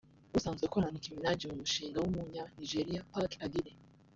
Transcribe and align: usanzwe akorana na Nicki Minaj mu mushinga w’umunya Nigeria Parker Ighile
usanzwe 0.37 0.63
akorana 0.65 0.89
na 0.91 0.93
Nicki 0.93 1.13
Minaj 1.15 1.39
mu 1.51 1.55
mushinga 1.61 1.97
w’umunya 1.99 2.41
Nigeria 2.57 3.05
Parker 3.11 3.41
Ighile 3.45 3.71